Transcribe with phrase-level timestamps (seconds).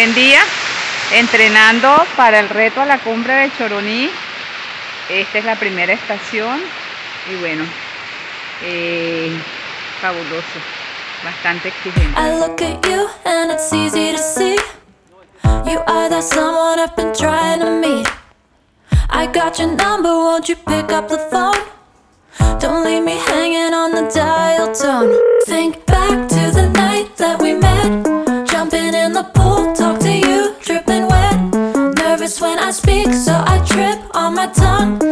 [0.00, 0.40] Buen día,
[1.12, 4.08] entrenando para el reto a la cumbre de Choroní.
[5.10, 6.58] Esta es la primera estación
[7.30, 7.64] y bueno,
[8.62, 9.30] eh,
[10.00, 10.58] fabuloso,
[11.22, 12.18] bastante exigente.
[12.18, 14.56] I look at you and it's easy to see.
[15.70, 18.08] You are that someone I've been trying to meet.
[19.10, 21.60] I got your number, won't you pick up the phone?
[22.58, 25.14] Don't leave me hanging on the dial tone.
[25.44, 25.89] Think
[34.54, 35.09] tongue.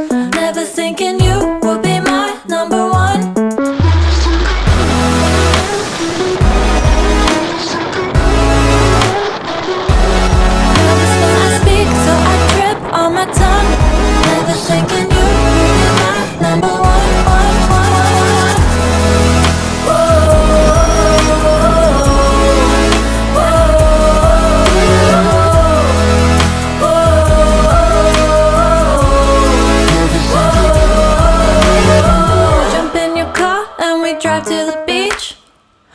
[34.39, 35.37] Drive to the beach.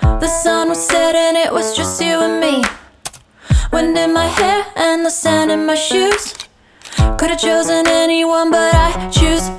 [0.02, 2.64] The sun was setting, it was just you and me.
[3.72, 6.36] Wind in my hair and the sand in my shoes.
[7.18, 9.50] Could have chosen anyone, but I choose